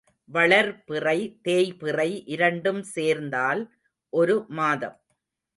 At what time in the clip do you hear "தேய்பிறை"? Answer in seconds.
1.47-2.23